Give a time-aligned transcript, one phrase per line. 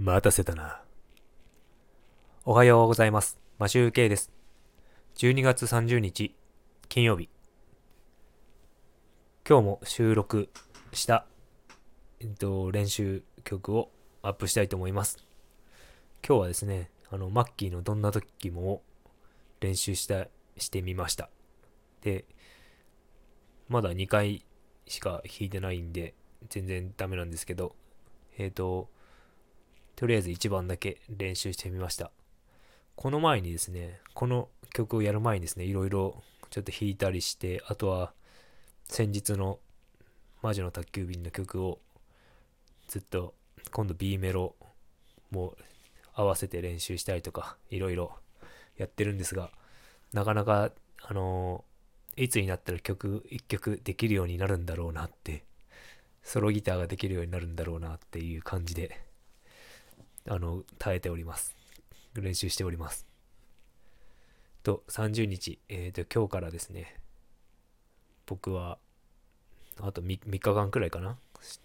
[0.00, 0.80] 待たせたな。
[2.44, 3.36] おはようございます。
[3.58, 4.30] マシューケイです。
[5.16, 6.36] 12月30日、
[6.88, 7.28] 金曜日。
[9.44, 10.50] 今日も収録
[10.92, 11.26] した、
[12.20, 13.90] えっと、練習曲を
[14.22, 15.26] アップしたいと思います。
[16.24, 18.82] 今日はですね、あの、マッキーのどんな時も
[19.58, 20.28] 練習した、
[20.58, 21.28] してみました。
[22.02, 22.24] で、
[23.68, 24.44] まだ2回
[24.86, 26.14] しか弾いてないんで、
[26.50, 27.74] 全然ダメなんですけど、
[28.38, 28.88] えっ、と、
[29.98, 32.12] とりあえず1番だけ練習してみました。
[32.94, 38.12] この前にですね、この曲をやる前にですね、いろいろちょっと弾いたりして、あとは
[38.86, 39.58] 先日の
[40.40, 41.80] 魔女の宅急便の曲を
[42.86, 43.34] ずっと
[43.72, 44.54] 今度 B メロ
[45.32, 45.56] も
[46.14, 48.12] 合わせて練習したりとか、いろいろ
[48.76, 49.50] やってるんですが、
[50.12, 50.70] なかなか、
[51.02, 55.42] あのーいつになったら曲一曲できるようになるんだろうなって、
[56.22, 59.07] ソロギターができるようになるんだろうなっていう感じで、
[60.30, 61.56] あの、耐えております。
[62.14, 63.06] 練習しております。
[64.62, 66.96] と、30日、えっ、と、今日からですね、
[68.26, 68.78] 僕は、
[69.80, 71.16] あと 3, 3日間くらいかな。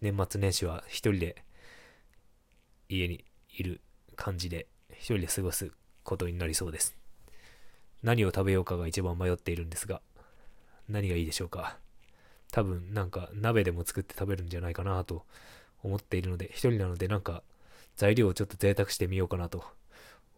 [0.00, 1.42] 年末年始は一人で
[2.88, 3.80] 家にいる
[4.14, 5.70] 感じで、一人で過ごす
[6.02, 6.96] ことになりそうです。
[8.02, 10.00] 何を食べようかが一番迷っているんですが、
[10.88, 11.78] 何がいいでしょうか。
[12.52, 15.26] 多分なんか鍋でも作って食べるんじゃないかなと
[15.82, 17.42] 思っているので、一人なのでなんか
[17.96, 19.64] 材料をちょっと贅沢してみようかなと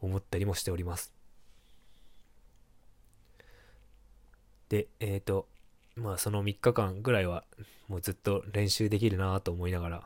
[0.00, 1.12] 思ったりもしております。
[4.68, 5.48] で、えっ、と、
[5.96, 7.44] まあその3日間ぐらいは
[7.88, 10.02] もうずっと練習できるなと思いながら、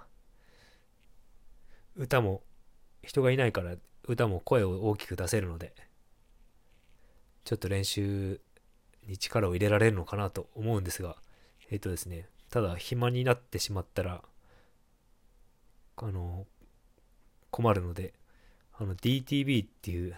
[1.97, 2.43] 歌も
[3.03, 3.75] 人がいないから
[4.07, 5.75] 歌も声を大きく出せるので、
[7.45, 8.41] ちょっと練習
[9.07, 11.17] に力を入れられるのかなと思うんですが、
[11.71, 14.23] えっ、とですね、ただ暇になってしまったら、
[15.97, 16.47] あの、
[17.51, 18.15] 困るので、
[18.79, 20.17] あの DTV っていう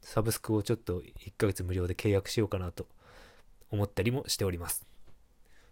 [0.00, 2.86] サブスクをちょっと1ヶ月無料で契約しようかなと
[3.70, 4.86] 思ったりもしております。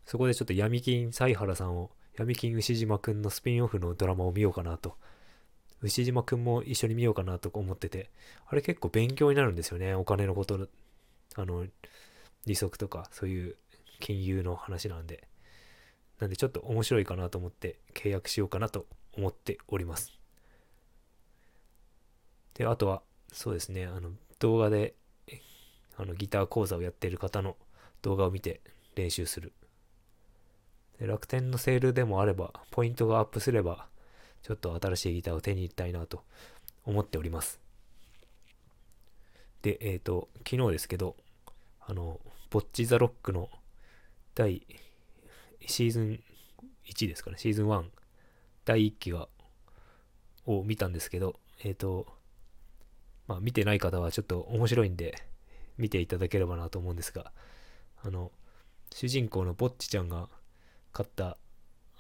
[0.06, 4.96] そこでちょっと闇金犀原さんを、闇金牛島くんのスピンオフのドラマを見ようかなと。
[5.82, 8.10] 牛島くんも一緒に見ようかなと思ってて、
[8.46, 10.68] あれ結構勉強になるんですよね、お金のこと、
[11.36, 11.66] あの、
[12.46, 13.56] 利息とかそういう
[14.00, 15.26] 金融の話なんで。
[16.18, 20.19] なんでちょっと面白いかなと思って契約しようかなと思っております。
[22.60, 23.00] で、あとは、
[23.32, 24.94] そうですね、あの、動画で、
[25.96, 27.56] あの、ギター講座をやっている方の
[28.02, 28.60] 動画を見て
[28.96, 29.54] 練習する。
[30.98, 33.86] で楽天のセールでもあれば、ポイントがアップすれば、
[34.42, 36.22] ちょっと新しいギターを手に入れたいなと
[36.84, 37.58] 思っております。
[39.62, 41.16] で、えっ、と、昨日ですけど、
[41.80, 43.48] あの、ボッチ・ザ・ロックの
[44.34, 44.66] 第
[45.64, 46.22] シーズン
[46.84, 47.84] 1ですかね、シーズン1、
[48.66, 49.28] 第1期が、
[50.44, 52.19] を見たんですけど、えっ、と、
[53.30, 55.22] まあ見てない方はちょっと面白いんで、
[55.78, 57.30] 見ていただければなと思うんですが、
[58.02, 58.32] あの、
[58.92, 60.28] 主人公のボッチちゃんが
[60.92, 61.38] 買った、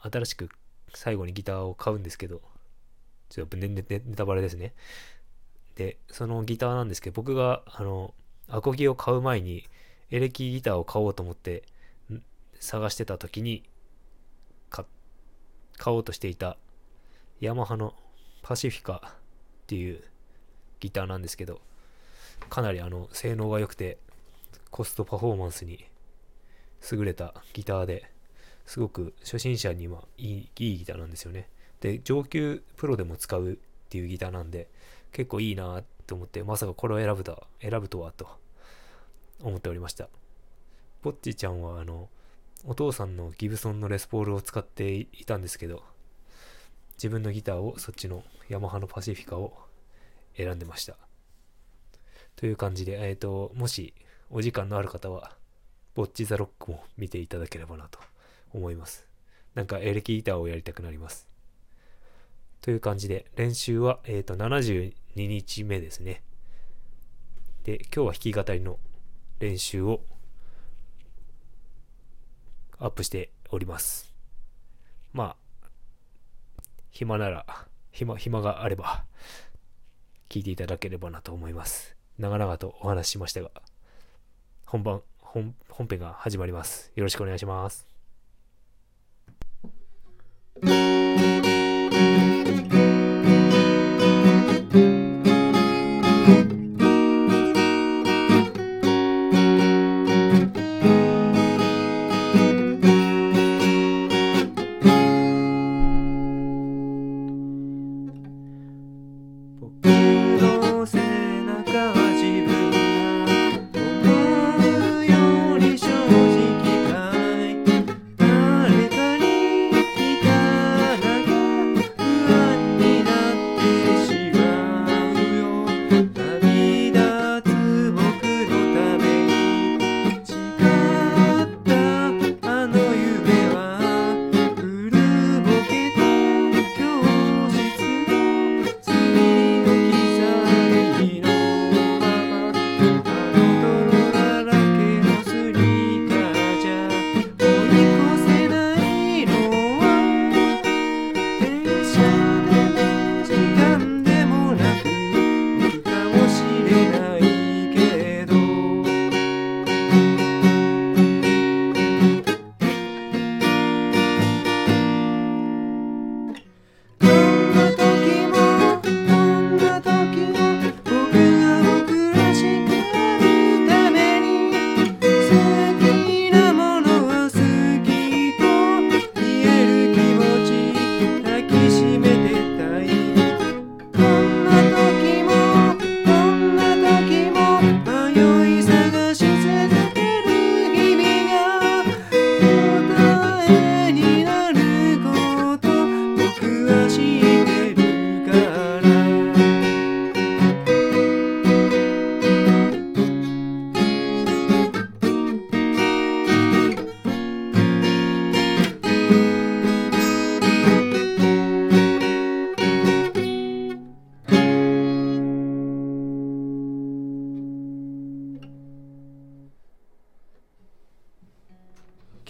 [0.02, 0.48] 新しく
[0.92, 2.42] 最後にギターを買うんですけど、
[3.28, 4.74] ちょっとネネネタバレですね。
[5.76, 8.12] で、そのギターなんですけど、僕が、あの、
[8.48, 9.68] アコギを買う前に、
[10.10, 11.62] エレキギターを買おうと思って
[12.58, 13.62] 探してた時に
[14.68, 16.56] 買おうとしていた
[17.40, 17.94] ヤマハの
[18.42, 20.02] パシフィカっていう
[20.80, 21.60] ギターなんですけど
[22.48, 23.98] かなりあの性能が良くて
[24.70, 25.84] コストパフォーマンスに
[26.90, 28.10] 優れたギターで
[28.66, 31.48] すごく初心者にはいいいいギターなんですよね
[31.80, 33.56] で上級プロでも使うっ
[33.88, 34.68] ていうギターなんで
[35.12, 38.40] 結構いいなと思ってまさかこれを選ぶと選ぶとはと
[39.42, 40.08] 思っておりました。
[41.02, 42.08] ポッチちゃんはあの、
[42.66, 45.82] お父さんのギブソンのレスポールを使っていたんですけど、
[46.96, 49.54] 自分のギターをそっちのヤマハのパシフィカを
[50.36, 50.96] 選んでました。
[52.36, 53.94] という感じで、えっ、と、もし
[54.30, 55.36] お時間のある方は、
[55.94, 57.98] ボッチザロックも見ていただければなと
[58.52, 59.06] 思います。
[59.54, 61.28] なんかエレキギターをやりたくなります。
[62.60, 66.22] という感じで、練習は、えっ、と、72日目ですね。
[67.64, 68.78] で、今日は弾き語りの
[69.38, 70.00] 練習を
[72.78, 74.14] アップしております。
[75.12, 75.70] まあ、
[76.90, 77.44] 暇なら、
[77.92, 79.04] 暇、暇があれば、
[80.30, 81.96] 聞いていただければなと思います。
[82.18, 83.50] 長々とお話ししましたが、
[84.64, 86.92] 本番、本、本編が始まります。
[86.94, 87.86] よろしくお願いします。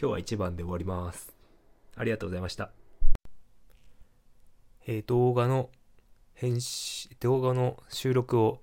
[0.01, 1.31] 今日は1番で終わります。
[1.95, 2.71] ありがとうございました。
[4.87, 5.69] えー動画の
[6.33, 8.63] 編集、動画の収録を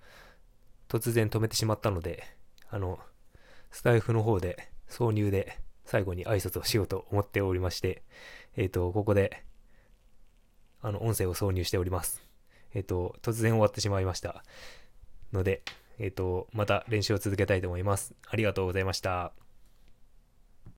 [0.89, 2.23] 突然止めてしまったので、
[2.71, 2.97] あの、
[3.69, 8.01] スタイフの方で挿入で最後に挨拶をしようと思っておりまして、
[8.55, 9.43] えっ、と、ここで、
[10.81, 12.23] あの、音声を挿入しております。
[12.73, 14.43] えっ、と、突然終わってしまいました。
[15.31, 15.61] ので、
[15.99, 18.15] えっ、と、また練習を続けたいと思います。
[18.27, 19.33] ありがとうございました。